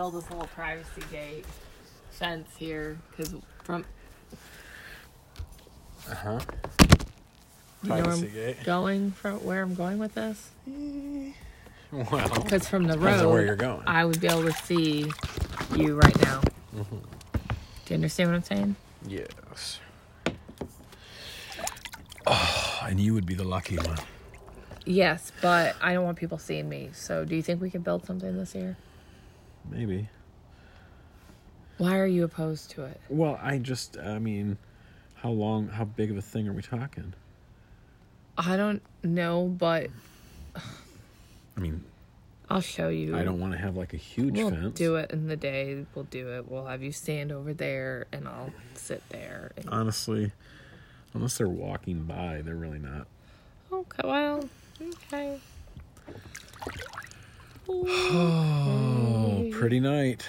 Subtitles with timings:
[0.00, 1.44] build this little privacy gate
[2.08, 3.34] fence here because
[3.64, 3.84] from
[6.10, 6.40] Uh huh.
[7.82, 8.64] you know where I'm gate.
[8.64, 10.52] going from where I'm going with this
[11.92, 13.82] Well, because from the road where you're going.
[13.86, 15.10] I would be able to see
[15.76, 16.40] you right now.
[16.74, 16.96] Mm-hmm.
[16.96, 18.76] Do you understand what I'm saying?
[19.06, 19.80] yes.
[22.26, 23.98] Oh, and you would be the lucky one.
[24.86, 26.88] Yes, but I don't want people seeing me.
[26.94, 28.76] So, do you think we could build something this year?
[29.68, 30.08] Maybe.
[31.78, 33.00] Why are you opposed to it?
[33.08, 34.58] Well, I just, I mean,
[35.14, 37.14] how long, how big of a thing are we talking?
[38.36, 39.88] I don't know, but
[40.56, 41.84] I mean,
[42.48, 43.16] I'll show you.
[43.16, 44.76] I don't want to have like a huge We'll fence.
[44.76, 45.84] do it in the day.
[45.94, 46.50] We'll do it.
[46.50, 49.52] We'll have you stand over there, and I'll sit there.
[49.56, 50.32] And, Honestly,
[51.14, 53.06] unless they're walking by, they're really not.
[53.72, 54.48] okay, well,
[55.12, 55.38] okay.
[57.72, 59.09] Oh,
[59.60, 60.26] pretty night.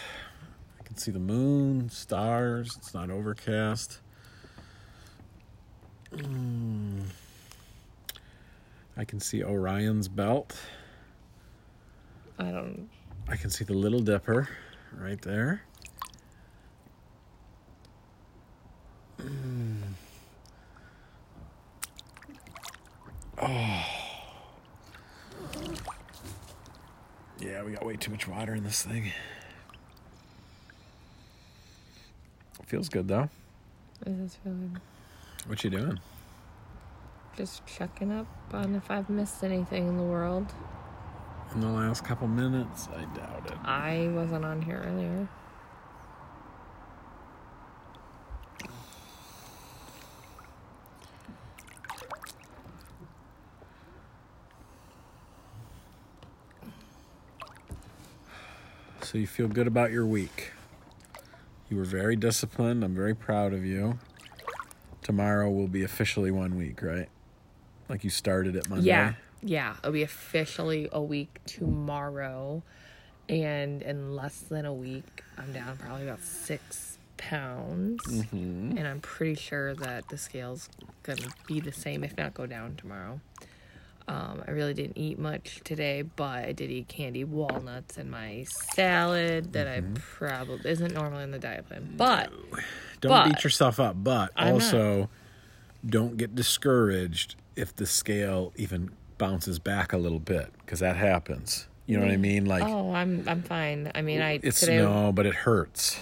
[0.78, 2.76] I can see the moon, stars.
[2.78, 4.02] It's not overcast.
[6.12, 7.04] Mm.
[8.98, 10.60] I can see Orion's belt.
[12.38, 12.90] I don't.
[13.30, 14.50] I can see the Little Dipper
[14.98, 15.62] right there.
[19.18, 19.94] Mm.
[23.42, 24.01] Oh.
[27.42, 29.12] Yeah, we got way too much water in this thing.
[32.68, 33.30] Feels good though.
[34.06, 34.70] This is really
[35.48, 36.00] What you doing?
[37.38, 40.54] just checking up on if I've missed anything in the world.
[41.56, 43.58] In the last couple minutes, I doubt it.
[43.64, 45.28] I wasn't on here earlier.
[59.12, 60.54] So you feel good about your week.
[61.70, 62.82] You were very disciplined.
[62.82, 64.00] I'm very proud of you.
[65.02, 67.10] Tomorrow will be officially one week, right?
[67.90, 68.86] Like you started it Monday.
[68.88, 69.14] Yeah,
[69.44, 69.76] yeah.
[69.80, 72.64] It'll be officially a week tomorrow,
[73.28, 78.78] and in less than a week, I'm down probably about six pounds, Mm-hmm.
[78.78, 80.70] and I'm pretty sure that the scale's
[81.04, 83.20] gonna be the same, if not go down tomorrow.
[84.12, 88.44] Um, I really didn't eat much today, but I did eat candy walnuts and my
[88.50, 89.96] salad that Mm-hmm.
[89.96, 91.94] I probably isn't normally in the diet plan.
[91.96, 92.30] But
[93.00, 94.54] Don't But- beat yourself up, but I'm not.
[94.56, 95.10] also
[95.86, 101.68] don't get discouraged if the scale even bounces back a little bit because that happens.
[101.86, 102.46] You know what I mean?
[102.46, 103.92] Like oh, I'm I'm fine.
[103.96, 106.00] I mean, I it's today no, but it hurts.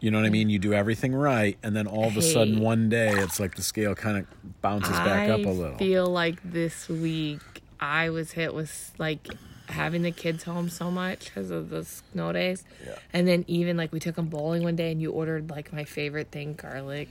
[0.00, 0.48] You know what I mean?
[0.48, 3.62] You do everything right, and then all of a sudden one day it's like the
[3.62, 4.26] scale kind of
[4.62, 5.74] bounces back up a little.
[5.74, 7.40] I feel like this week
[7.80, 9.26] I was hit with like
[9.68, 12.64] having the kids home so much because of the snow days.
[12.86, 12.94] Yeah.
[13.12, 15.84] And then even like we took them bowling one day and you ordered like my
[15.84, 17.08] favorite thing, garlic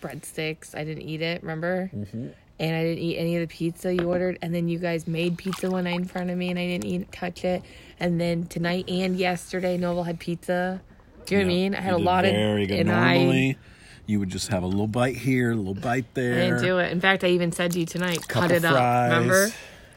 [0.00, 0.74] breadsticks.
[0.74, 1.90] I didn't eat it, remember?
[1.94, 2.28] Mm-hmm.
[2.60, 4.38] And I didn't eat any of the pizza you ordered.
[4.40, 6.84] And then you guys made pizza one night in front of me and I didn't
[6.84, 7.62] eat touch it.
[7.98, 10.80] And then tonight and yesterday, Noble had pizza.
[11.26, 11.74] Do you know what I mean?
[11.74, 12.80] I had a lot of very good.
[12.80, 13.58] and Normally,
[14.06, 16.34] you would just have a little bite here, a little bite I there.
[16.34, 16.92] didn't do it.
[16.92, 19.10] In fact, I even said to you tonight, cut of it up.
[19.10, 19.48] Remember?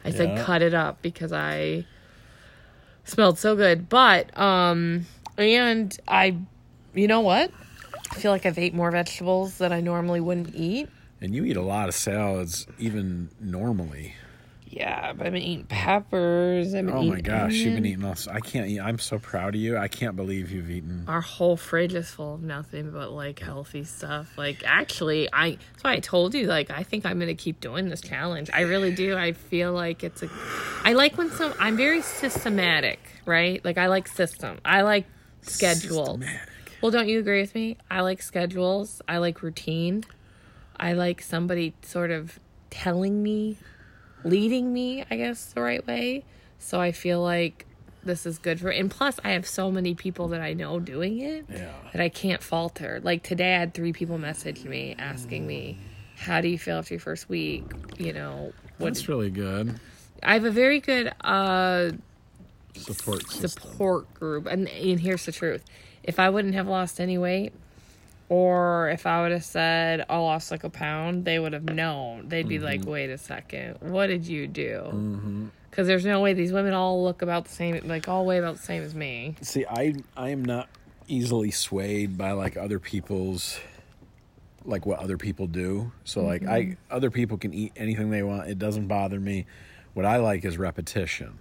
[0.04, 1.84] I said cut it up because I
[3.04, 3.88] smelled so good.
[3.88, 5.06] But um
[5.36, 6.36] and I
[6.94, 7.50] you know what?
[8.10, 10.88] I feel like I've ate more vegetables that I normally wouldn't eat.
[11.20, 14.14] And you eat a lot of salads, even normally.
[14.70, 16.74] Yeah, but I've been eating peppers.
[16.74, 18.14] I've been Oh my eating gosh, you've been eating all.
[18.30, 18.80] I can't eat.
[18.80, 19.78] I'm so proud of you.
[19.78, 21.04] I can't believe you've eaten.
[21.08, 24.36] Our whole fridge is full of nothing but like healthy stuff.
[24.36, 26.46] Like actually, I that's why I told you.
[26.46, 28.50] Like I think I'm gonna keep doing this challenge.
[28.52, 29.16] I really do.
[29.16, 30.28] I feel like it's a.
[30.84, 31.54] I like when some.
[31.58, 33.64] I'm very systematic, right?
[33.64, 34.58] Like I like system.
[34.64, 35.06] I like
[35.42, 36.18] schedule.
[36.18, 36.48] Systematic.
[36.80, 37.76] Well, don't you agree with me?
[37.90, 39.02] I like schedules.
[39.08, 40.04] I like routine.
[40.76, 42.38] I like somebody sort of
[42.70, 43.56] telling me,
[44.28, 46.24] leading me, I guess, the right way.
[46.58, 47.66] So I feel like
[48.04, 48.70] this is good for.
[48.70, 51.72] And plus, I have so many people that I know doing it Yeah.
[51.92, 53.00] that I can't falter.
[53.02, 55.78] Like today, I had three people message me asking me,
[56.16, 57.64] "How do you feel after your first week?"
[57.98, 59.78] You know, what That's really good.
[60.22, 61.92] I have a very good uh
[62.76, 63.48] Support system.
[63.48, 64.46] support group.
[64.46, 65.64] And, and here's the truth
[66.04, 67.52] if I wouldn't have lost any weight,
[68.28, 72.28] or if I would have said I lost like a pound, they would have known.
[72.28, 75.50] They'd be like, wait a second, what did you do?
[75.70, 78.56] Because there's no way these women all look about the same, like all weigh about
[78.56, 79.36] the same as me.
[79.42, 80.68] See, I I am not
[81.06, 83.58] easily swayed by like other people's
[84.64, 85.92] like what other people do.
[86.04, 86.94] So like I Mm-hmm.
[86.94, 88.48] other people can eat anything they want.
[88.50, 89.46] It doesn't bother me.
[89.94, 91.38] What I like is repetition.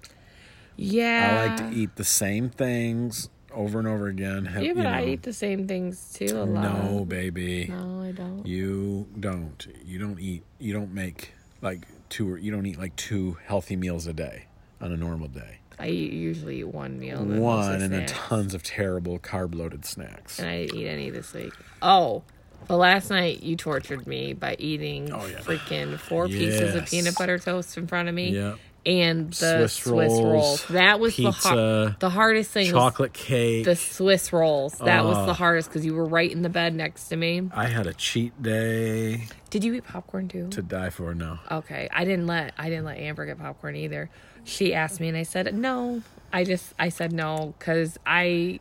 [0.77, 1.29] Yeah.
[1.41, 4.45] I like to eat the same things over and over again.
[4.45, 6.63] Have, Yeah, but you I eat the same things too a lot.
[6.91, 7.65] No, baby.
[7.67, 8.45] No, I don't.
[8.45, 9.67] You don't.
[9.83, 10.43] You don't eat.
[10.59, 12.31] You don't make like two.
[12.31, 14.45] or You don't eat like two healthy meals a day
[14.79, 15.57] on a normal day.
[15.79, 17.19] I eat, usually eat one meal.
[17.19, 20.39] And One and then tons of terrible carb loaded snacks.
[20.39, 21.53] And I didn't eat any this week.
[21.81, 22.23] Oh,
[22.67, 25.37] but last night you tortured me by eating Oh, yeah.
[25.39, 28.29] freaking four pieces of peanut butter toast in front of me.
[28.31, 28.55] Yeah.
[28.87, 30.21] And the Swiss Swiss, rolls.
[30.23, 32.67] rolls, That was the har- the hardest thing.
[32.67, 33.65] was Chocolate cake.
[33.65, 34.75] the Swiss rolls.
[34.77, 35.25] That was Oh.
[35.25, 37.49] the hardest because you were right in the bed next to me.
[37.53, 40.47] I had a cheat day Did you eat popcorn too?
[40.51, 41.13] to die for.
[41.13, 41.37] No.
[41.51, 44.09] Okay, I didn't let I didn't let Amber get popcorn either.
[44.45, 46.01] She asked me and I said no.
[46.31, 48.59] I just I said no because I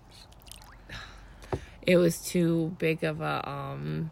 [1.82, 4.10] it was too big of a um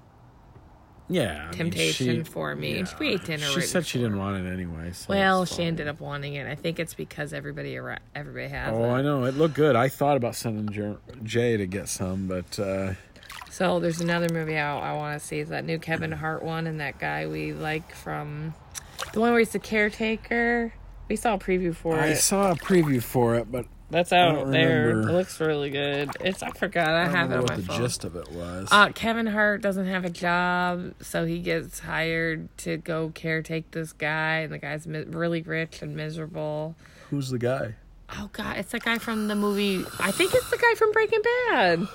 [1.08, 1.42] Yeah.
[1.42, 2.78] I mean, temptation she- for me.
[2.78, 2.86] yeah.
[2.98, 3.44] We ate dinner.
[3.46, 4.92] She right said she didn't want it anyway.
[4.92, 6.46] So Well, she ended up wanting it.
[6.46, 7.76] I think it's because everybody
[8.14, 8.76] everybody has it.
[8.76, 8.98] Oh, it.
[8.98, 9.24] I know.
[9.24, 9.76] It looked good.
[9.76, 12.94] I thought about sending Jay to get some, but uh,
[13.50, 15.40] So there's another movie out I want to see.
[15.40, 18.54] Is that new Kevin Hart one and that guy we like from
[19.12, 20.72] the one where he's the caretaker.
[21.08, 22.10] We saw a preview for I it.
[22.12, 24.88] I saw a preview for it, but That's out there.
[24.88, 25.08] remember.
[25.10, 26.10] It looks really good.
[26.20, 26.88] It's I forgot.
[26.88, 27.78] I, I have it on what my the phone.
[27.80, 28.66] gist of it was.
[28.72, 33.92] Uh, Kevin Hart doesn't have a job, so he gets hired to go caretake this
[33.92, 36.74] guy, and the guy's mi- really rich and miserable.
[37.10, 37.76] Who's the guy?
[38.18, 39.84] Oh God, it's the guy from the movie.
[40.00, 41.86] I think it's the guy from Breaking Bad.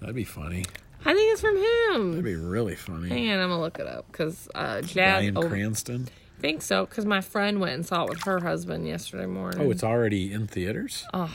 [0.00, 0.64] That'd be funny.
[1.04, 2.10] I think it's from him.
[2.10, 3.08] That'd be really funny.
[3.08, 4.82] Hang on, I'm gonna look it up because uh.
[4.92, 6.08] Brian Oh, Cranston.
[6.38, 9.60] I think so because my friend went and saw it with her husband yesterday morning.
[9.60, 11.04] Oh, it's already in theaters.
[11.12, 11.28] Oh,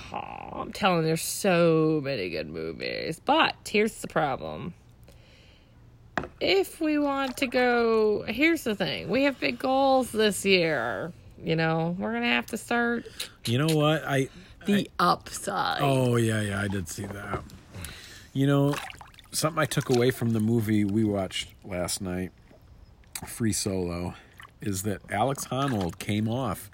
[0.54, 3.20] I'm telling there's so many good movies.
[3.20, 4.74] But here's the problem.
[6.40, 9.10] If we want to go, here's the thing.
[9.10, 11.12] We have big goals this year.
[11.44, 13.06] You know, we're going to have to start
[13.44, 14.06] You know what?
[14.06, 14.30] I.
[14.66, 15.82] the upside.
[15.82, 17.44] Oh yeah, yeah, I did see that.
[18.32, 18.76] You know,
[19.34, 22.32] something I took away from the movie we watched last night,
[23.28, 24.14] Free Solo,
[24.64, 26.72] is that Alex Honnold came off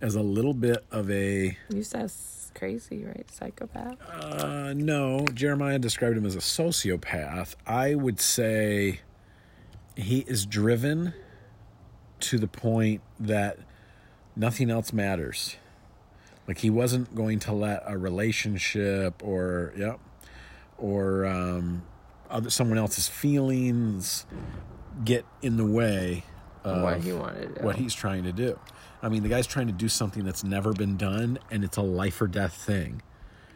[0.00, 2.10] as a little bit of a You said
[2.54, 3.30] crazy, right?
[3.30, 3.96] Psychopath?
[4.10, 7.54] Uh, no, Jeremiah described him as a sociopath.
[7.66, 9.00] I would say
[9.96, 11.14] he is driven
[12.20, 13.58] to the point that
[14.36, 15.56] nothing else matters.
[16.48, 20.00] Like he wasn't going to let a relationship or yep,
[20.76, 21.82] or um,
[22.28, 24.26] other someone else's feelings
[25.04, 26.24] get in the way
[26.64, 27.64] what he wanted to do.
[27.66, 28.58] what he's trying to do.
[29.02, 31.82] I mean, the guy's trying to do something that's never been done, and it's a
[31.82, 33.02] life or death thing.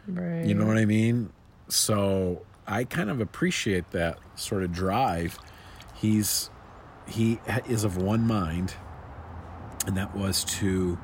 [0.07, 0.45] right.
[0.45, 1.31] You know what I mean?
[1.69, 5.37] So I kind of appreciate that sort of drive.
[5.95, 6.49] He's
[7.07, 8.73] he is of one mind,
[9.85, 10.97] and that was to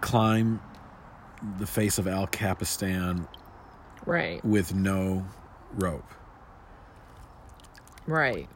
[0.00, 0.60] climb
[1.58, 3.28] the face of El Capitan
[4.06, 4.42] Right.
[4.44, 5.26] with no
[5.74, 6.10] rope.
[8.06, 8.48] Right.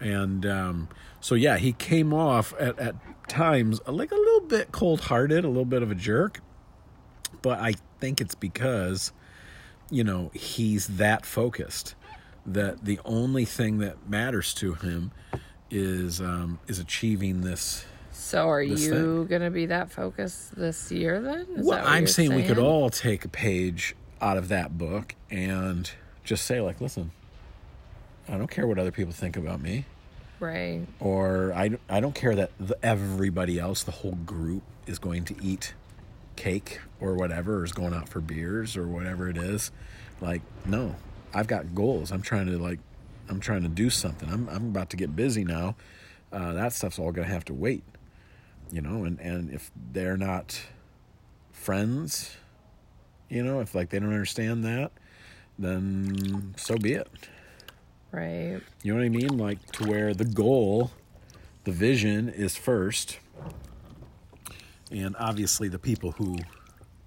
[0.00, 0.88] And um,
[1.20, 2.94] so, yeah, he came off at, at
[3.28, 6.40] times like a little bit cold hearted, a little bit of a jerk.
[7.42, 9.12] But I think it's because,
[9.90, 11.94] you know, he's that focused
[12.46, 15.12] that the only thing that matters to him
[15.70, 17.84] is um, is achieving this.
[18.10, 21.46] So are This you going to be that focused this year then?
[21.56, 25.14] Is Well, I'm you're saying, we could all take a page out of that book
[25.30, 25.90] and
[26.24, 27.12] just say, like, listen,
[28.28, 29.86] I don't care what other people think about me.
[30.38, 30.86] Right.
[31.00, 35.36] or I, I don't care that the, everybody else, the whole group, is going to
[35.42, 35.74] eat
[36.36, 39.70] cake or whatever, or is going out for beers or whatever it is.
[40.22, 40.96] Like, no,
[41.34, 42.10] I've got goals.
[42.10, 42.78] I'm trying to like,
[43.28, 44.28] I'm trying to do something.
[44.30, 45.76] I'm I'm about to get busy now.
[46.32, 47.84] Uh, that stuff's all gonna have to wait,
[48.72, 49.04] you know.
[49.04, 50.60] And and if they're not
[51.52, 52.36] friends,
[53.28, 54.90] you know, if like they don't understand that,
[55.58, 57.08] then so be it.
[58.12, 58.60] Right.
[58.82, 59.38] You know what I mean?
[59.38, 60.90] Like to where the goal,
[61.64, 63.18] the vision is first.
[64.90, 66.38] And obviously the people who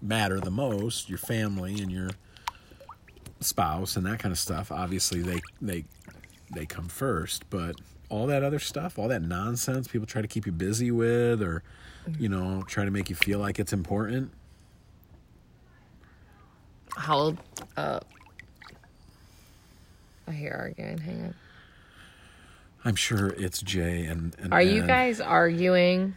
[0.02, 2.12] matter the most, your family and your
[3.42, 5.84] spouse and that kind of stuff, obviously they they
[6.54, 7.76] they come first, but
[8.10, 11.64] all that other stuff, all that nonsense people try to keep you busy with or
[12.20, 14.32] you know, try to make you feel like it's important.
[16.96, 17.38] How old?
[17.76, 18.00] Uh,
[20.34, 20.98] I hear arguing.
[20.98, 21.34] Hang on.
[22.84, 26.16] I'm sure it's Jay and, and Are you guys arguing?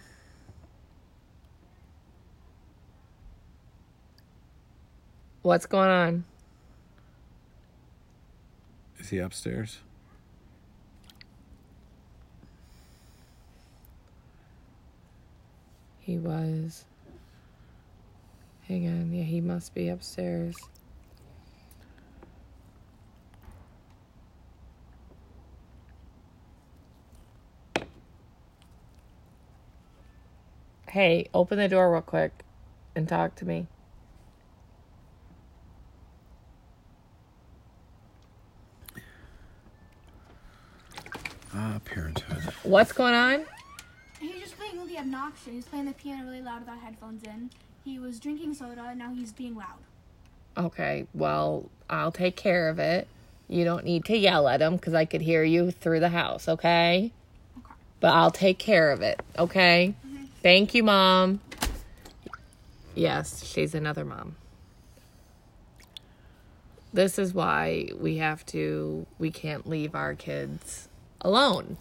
[5.42, 6.24] What's going on?
[8.98, 9.78] Is he upstairs?
[16.00, 16.86] He was.
[18.66, 19.12] Hang on.
[19.12, 20.56] Yeah, he must be upstairs.
[30.88, 32.32] Hey, open the door real quick
[32.94, 33.66] and talk to me.
[41.54, 42.52] Ah, parenthood.
[42.62, 43.44] What's going on?
[44.20, 45.52] He's just playing really obnoxious.
[45.52, 47.50] He's playing the piano really loud without headphones in.
[47.84, 49.78] He was drinking soda, and now he's being loud.
[50.56, 53.08] Okay, well, I'll take care of it.
[53.48, 56.48] You don't need to yell at him because I could hear you through the house,
[56.48, 57.12] okay?
[57.58, 57.74] Okay.
[58.00, 59.94] But I'll take care of it, okay?
[60.46, 61.40] Thank you, Mom.
[62.94, 64.36] Yes, she's another mom.
[66.92, 70.86] This is why we have to, we can't leave our kids
[71.20, 71.78] alone.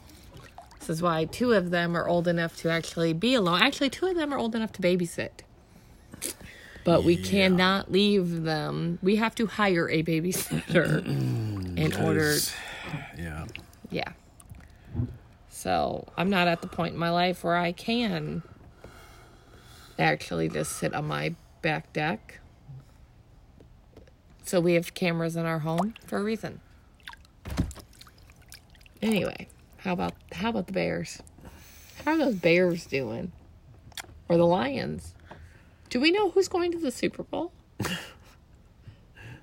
[0.79, 3.61] This is why two of them are old enough to actually be alone.
[3.61, 5.43] Actually, two of them are old enough to babysit.
[6.83, 7.29] But we Yeah.
[7.29, 8.97] cannot leave them.
[9.03, 11.05] We have to hire a babysitter
[11.77, 12.51] in That order is-
[13.15, 13.45] yeah.
[13.91, 14.11] yeah.
[15.51, 18.41] So I'm not at the point in my life where I can
[19.97, 22.39] actually just sit on my back deck.
[24.43, 26.61] So we have cameras in our home for a reason.
[29.01, 29.47] Anyway,
[29.77, 31.21] how about how about the Bears?
[32.03, 33.31] How are those Bears doing?
[34.29, 35.13] Or the Lions?
[35.89, 37.51] Do we know who's going to the Super Bowl?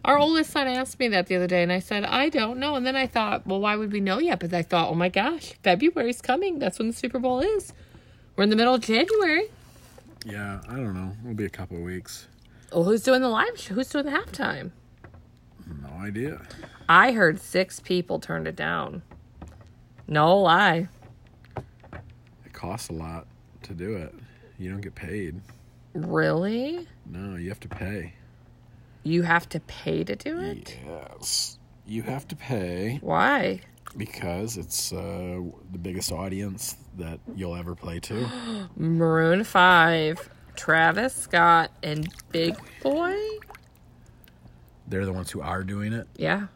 [0.04, 2.74] Our oldest son asked me that the other day, and I said, I don't know.
[2.74, 4.40] And then I thought, well, why would we know yet?
[4.40, 6.58] But I thought, oh my gosh, February's coming.
[6.58, 7.72] That's when the Super Bowl is.
[8.34, 9.48] We're in the middle of January.
[10.24, 11.12] Yeah, I don't know.
[11.22, 12.28] It'll be a couple of weeks.
[12.72, 13.74] Well, who's doing the live show?
[13.74, 14.70] Who's doing the halftime?
[15.82, 16.40] No idea.
[16.88, 19.02] I heard six people turned it down.
[20.08, 20.88] No lie.
[22.44, 23.26] It costs a lot
[23.64, 24.14] to do it.
[24.58, 25.40] You don't get paid.
[25.94, 26.86] Really?
[27.06, 28.14] No, you have to pay.
[29.04, 30.78] You have to pay to do it?
[30.86, 31.58] Yes.
[31.86, 33.60] You have to pay Why?
[33.96, 35.40] because it's uh,
[35.72, 38.28] the biggest audience that you'll ever play to.
[38.76, 43.16] Maroon 5, Travis Scott, and Big Boi?
[44.86, 46.06] They're the ones who are doing it.
[46.16, 46.48] Yeah.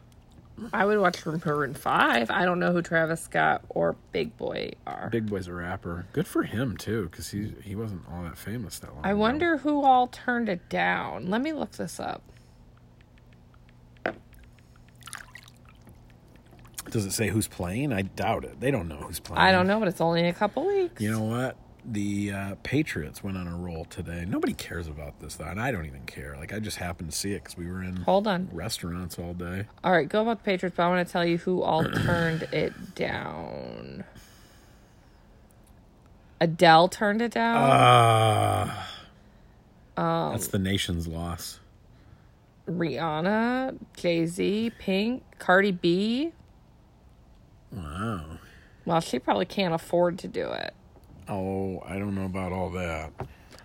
[0.73, 2.31] I would watch Maroon 5.
[2.31, 5.09] I don't know who Travis Scott or Big Boi are.
[5.11, 6.07] Big Boi's a rapper.
[6.13, 9.05] Good for him too, because he he wasn't all that famous that long.
[9.05, 9.19] I ago.
[9.19, 11.29] wonder who all turned it down.
[11.29, 12.23] Let me look this up.
[16.97, 17.93] Does it say who's playing?
[17.93, 18.59] I doubt it.
[18.59, 19.39] They don't know who's playing.
[19.39, 20.99] I don't know, but it's only a couple weeks.
[20.99, 21.55] You know what?
[21.85, 24.25] The uh, Patriots went on a roll today.
[24.27, 26.35] Nobody cares about this, though, and I don't even care.
[26.37, 28.49] Like, I just happened to see it because we were in Hold on.
[28.51, 29.67] restaurants all day.
[29.83, 32.41] All right, go about the Patriots, but I want to tell you who all turned
[32.51, 34.03] it down.
[36.41, 37.69] Adele turned it down.
[37.71, 38.89] Ah,
[39.97, 41.59] um, that's the nation's loss.
[42.67, 46.31] Rihanna, Jay Z, Pink, Cardi B.
[47.71, 48.21] Wow.
[48.85, 50.73] Well, she probably can't afford to do it.
[51.27, 53.11] Oh, I don't know about all that.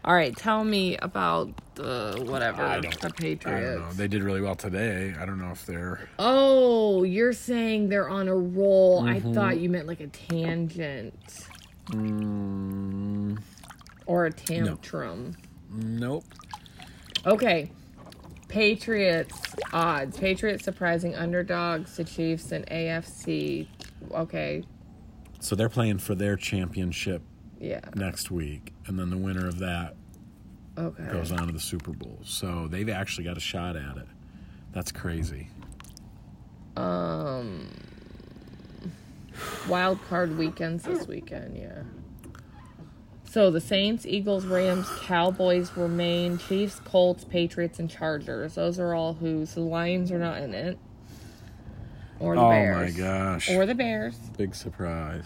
[0.05, 3.01] All right, tell me about the whatever I don't.
[3.01, 3.65] the I Patriots.
[3.79, 3.93] don't know.
[3.93, 5.15] They did really well today.
[5.17, 6.09] I don't know if they're.
[6.19, 9.03] Oh, you're saying they're on a roll.
[9.05, 9.29] Mm-hmm.
[9.29, 11.15] I thought you meant like a tangent
[11.87, 13.39] Mm,
[14.07, 15.37] or a tantrum.
[15.71, 16.25] nope.
[17.27, 17.71] Okay.
[18.49, 19.41] Patriots
[19.73, 20.17] odds.
[20.19, 23.67] Patriots surprising underdogs to Chiefs and AFC.
[24.11, 24.65] Okay.
[25.41, 27.23] So they're playing for their championship
[27.61, 27.81] Yeah.
[27.95, 29.95] next week, and then the winner of that
[30.79, 31.11] Okay.
[31.13, 32.19] goes on to the Super Bowl.
[32.23, 34.07] So they've actually got a shot at it.
[34.73, 35.49] That's crazy.
[36.77, 37.69] Um
[39.69, 41.83] wild card weekends this weekend, yeah.
[43.25, 48.55] So the Saints, Eagles, Rams, Cowboys remain, Chiefs, Colts, Patriots, and Chargers.
[48.57, 50.79] Those are all who so the Lions are not in it.
[52.23, 52.95] Or the oh Bears.
[52.95, 53.51] my gosh.
[53.51, 54.15] Or the Bears.
[54.39, 55.25] Big surprise.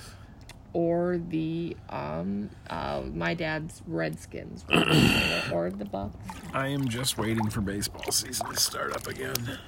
[0.73, 4.65] Or the um uh my dad's Redskins.
[5.53, 6.17] or the Bucks.
[6.55, 9.35] I am just waiting for baseball season to start up again.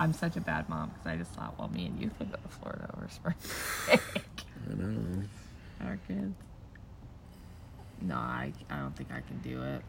[0.00, 2.36] I'm such a bad mom because I just thought, well, me and you could go
[2.40, 3.34] to Florida over spring
[3.86, 4.00] break.
[4.70, 5.22] I know.
[5.84, 6.34] Our kids.
[8.02, 9.82] No, I, I don't think I can do it.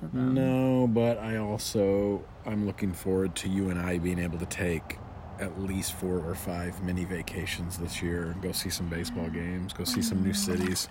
[0.00, 0.34] Them.
[0.34, 4.98] No, but I also I'm looking forward to you and I being able to take
[5.40, 9.84] at least four or five mini vacations this year go see some baseball games, go
[9.84, 10.88] see some new cities.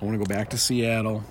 [0.00, 1.24] I want to go back to Seattle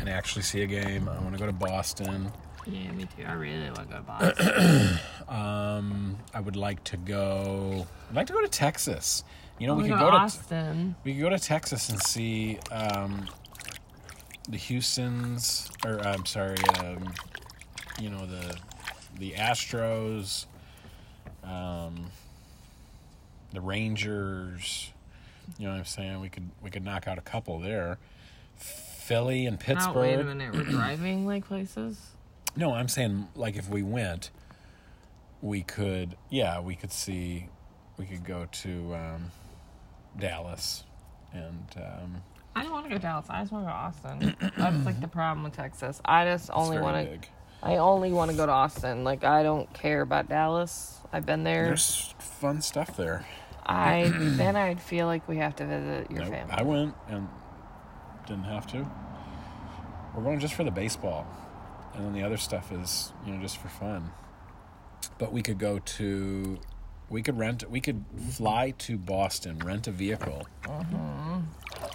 [0.00, 1.08] and actually see a game.
[1.08, 2.32] I want to go to Boston.
[2.66, 3.24] Yeah, me too.
[3.26, 4.98] I really want to go to Boston.
[5.28, 7.86] Um, I would like to go.
[8.10, 9.24] I'd like to go to Texas.
[9.58, 10.96] You know, we we could go go to to Austin.
[11.04, 13.28] we could go to Texas and see um,
[14.48, 17.12] the Houston's, or I'm sorry, um,
[18.00, 18.56] you know the
[19.18, 20.46] the Astros,
[21.44, 22.06] um,
[23.52, 24.90] the Rangers.
[25.58, 26.20] You know what I'm saying?
[26.20, 27.98] We could we could knock out a couple there.
[28.56, 29.96] Philly and Pittsburgh.
[29.96, 30.54] Oh, wait a minute.
[30.54, 32.00] We're driving like places.
[32.56, 34.30] No, I'm saying like if we went,
[35.40, 37.48] we could yeah, we could see
[37.98, 39.30] we could go to um,
[40.18, 40.84] Dallas
[41.32, 42.22] and um,
[42.54, 43.26] I don't want to go to Dallas.
[43.30, 44.52] I just want to go to Austin.
[44.56, 46.00] That's like the problem with Texas.
[46.04, 47.12] I just only very want to.
[47.12, 47.28] big.
[47.62, 49.04] I only want to go to Austin.
[49.04, 50.98] Like I don't care about Dallas.
[51.12, 51.66] I've been there.
[51.66, 53.24] There's fun stuff there.
[53.64, 56.52] I then I'd feel like we have to visit your Nope, family.
[56.52, 57.28] I went and
[58.26, 58.86] didn't have to.
[60.14, 61.26] We're going just for the baseball,
[61.94, 64.10] and then the other stuff is you know just for fun.
[65.18, 66.58] But we could go to,
[67.08, 71.40] we could rent, we could fly to Boston, rent a vehicle, mm-hmm.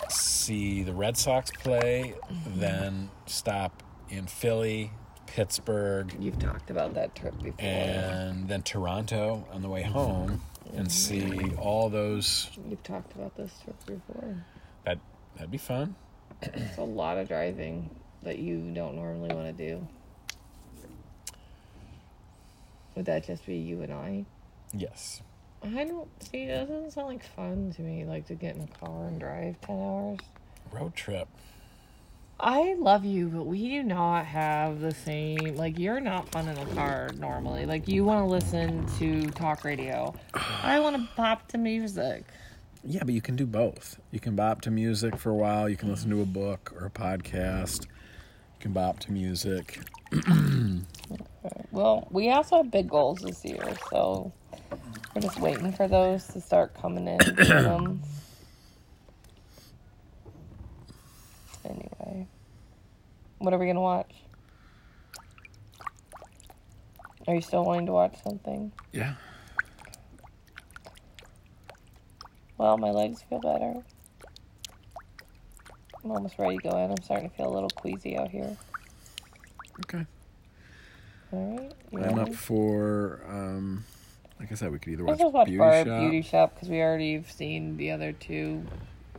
[0.10, 2.60] See the Red Sox play, mm-hmm.
[2.60, 4.92] then stop in Philly,
[5.26, 7.54] Pittsburgh, You've talked about that trip before.
[7.60, 9.92] and then Toronto on the way mm-hmm.
[9.92, 10.42] home,
[10.74, 11.50] and mm-hmm.
[11.50, 12.50] see all those.
[12.68, 14.44] You've talked about this trip before.
[14.86, 15.00] That
[15.36, 15.96] that'd be fun.
[16.42, 17.90] It's a lot of driving
[18.24, 19.88] that you don't normally want to do.
[22.96, 24.26] Would that just be you and I?
[24.74, 25.22] Yes.
[25.64, 26.48] I don't see.
[26.48, 28.06] That doesn't sound like fun to me.
[28.06, 30.20] Like to get in a car and drive ten hours.
[30.72, 31.28] Road trip.
[32.40, 35.56] I love you, but we do not have the same.
[35.56, 37.66] Like you're not fun in a car normally.
[37.66, 40.14] Like you want to listen to talk radio.
[40.34, 42.26] I want to pop to music.
[42.84, 44.00] Yeah, but you can do both.
[44.12, 45.68] You can bop to music for a while.
[45.68, 47.86] You can listen to a book or a podcast.
[47.86, 49.80] You can bop to music.
[51.72, 54.32] Well, we also have big goals this year, so
[55.18, 57.18] we're just waiting for those to start coming in.
[57.36, 58.04] them.
[61.66, 62.28] Anyway,
[63.40, 64.14] what are we gonna watch?
[67.28, 68.72] Are you still wanting to watch something?
[68.92, 69.16] Yeah.
[72.60, 73.74] Well, my legs feel better.
[76.04, 76.92] I'm almost ready to go in.
[76.92, 78.56] I'm starting to feel a little queasy out here.
[79.80, 80.06] Okay.
[81.34, 81.74] All right.
[81.92, 82.32] I'm ready?
[82.32, 83.24] up for.
[83.28, 83.84] Um,
[84.40, 86.00] like I said, we could either watch watch Beauty Barb Shop.
[86.02, 88.64] Beauty Shop because we already have seen the other two.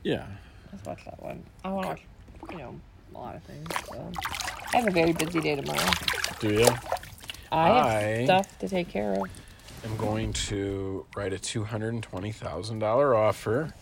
[0.03, 0.27] Yeah.
[0.73, 1.43] Let's watch that one.
[1.65, 2.03] I want to watch,
[2.53, 2.81] you know,
[3.15, 3.69] a lot of things.
[3.87, 4.13] So.
[4.75, 5.91] I have a very busy day tomorrow.
[6.41, 6.69] Do you?
[7.51, 9.29] I have I- stuff to take care of.
[9.85, 13.73] I'm going to write a two hundred and twenty thousand dollar offer.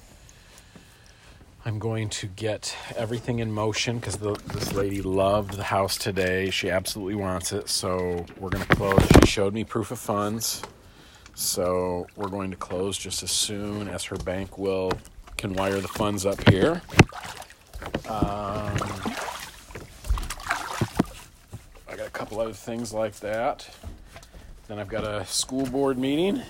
[1.64, 6.50] I'm going to get everything in motion because this lady loved the house today.
[6.50, 9.04] She absolutely wants it, so we're going to close.
[9.20, 10.62] She showed me proof of funds,
[11.36, 14.90] so we're going to close just as soon as her bank will
[15.36, 16.80] can wire the funds up here.
[18.08, 18.72] Um,
[21.86, 23.68] I got a couple other things like that.
[24.66, 26.40] Then I've got a school board meeting.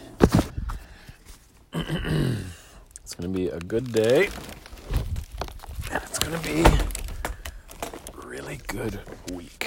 [1.74, 4.28] it's going to be a good day.
[5.90, 6.64] And it's going to be
[8.14, 9.00] really good
[9.32, 9.65] week.